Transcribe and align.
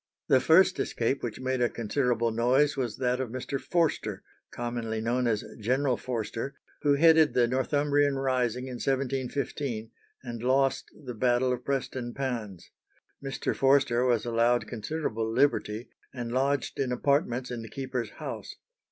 The 0.29 0.39
first 0.39 0.79
escape 0.79 1.21
which 1.21 1.39
made 1.39 1.61
a 1.61 1.69
considerable 1.69 2.31
noise 2.31 2.75
was 2.75 2.97
that 2.97 3.19
of 3.19 3.29
Mr. 3.29 3.59
Forster, 3.61 4.23
commonly 4.49 4.99
known 4.99 5.27
as 5.27 5.43
General 5.59 5.95
Forster, 5.95 6.55
who 6.81 6.95
headed 6.95 7.35
the 7.35 7.47
Northumbrian 7.47 8.15
rising 8.15 8.65
in 8.65 8.77
1715, 8.79 9.91
and 10.23 10.41
lost 10.41 10.89
the 11.05 11.13
battle 11.13 11.53
of 11.53 11.63
Preston 11.63 12.15
Pans. 12.15 12.71
Mr. 13.23 13.55
Forster 13.55 14.03
was 14.03 14.25
allowed 14.25 14.65
considerable 14.65 15.31
liberty, 15.31 15.89
and 16.11 16.31
lodged 16.31 16.79
in 16.79 16.91
apartments 16.91 17.51
in 17.51 17.61
the 17.61 17.69
keeper's 17.69 18.09
house. 18.09 18.55